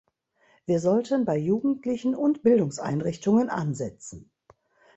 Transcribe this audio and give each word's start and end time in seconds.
Wir 0.65 0.79
sollten 0.79 1.25
bei 1.25 1.37
Jugendlichen 1.37 2.15
und 2.15 2.41
Bildungseinrichtungen 2.41 3.49
ansetzen. 3.51 4.31